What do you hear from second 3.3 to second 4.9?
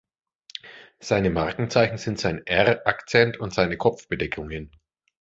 und seine Kopfbedeckungen.